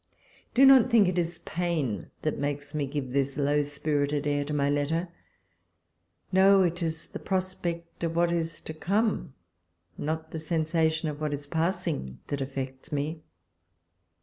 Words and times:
Do 0.55 0.65
not 0.65 0.89
think 0.89 1.07
it 1.07 1.19
is 1.19 1.37
pain 1.45 2.09
that 2.23 2.39
makes 2.39 2.73
me 2.73 2.87
give 2.87 3.11
this 3.13 3.37
low 3.37 3.61
spirited 3.61 4.25
air 4.25 4.43
to 4.45 4.51
my 4.51 4.67
letter. 4.67 5.09
No, 6.31 6.63
it 6.63 6.81
is 6.81 7.05
the 7.05 7.19
pros 7.19 7.53
pect 7.53 8.03
of 8.03 8.15
what 8.15 8.31
is 8.31 8.59
to 8.61 8.73
come, 8.73 9.35
not 9.99 10.31
the 10.31 10.39
sensation 10.39 11.07
of 11.07 11.17
■what 11.17 11.33
is 11.33 11.45
passing, 11.45 12.17
that 12.29 12.41
affects 12.41 12.91
mc. 12.91 13.21